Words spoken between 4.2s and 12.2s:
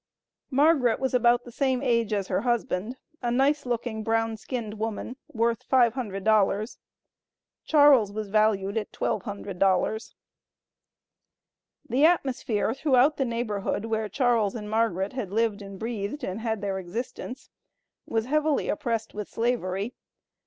skinned woman; worth $500. Charles was valued at $1200. The